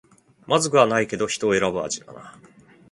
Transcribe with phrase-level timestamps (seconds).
[0.47, 2.35] まずくはないけど人を選ぶ味だな